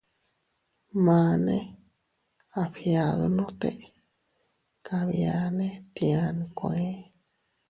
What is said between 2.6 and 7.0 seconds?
fgiadunote kabiane tia nkue.